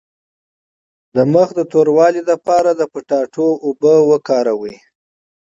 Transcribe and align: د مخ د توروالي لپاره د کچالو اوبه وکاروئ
د 1.15 1.17
مخ 1.33 1.49
د 1.57 1.61
توروالي 1.71 2.21
لپاره 2.31 2.69
د 2.73 2.81
کچالو 2.93 3.47
اوبه 3.65 3.93
وکاروئ 4.11 4.75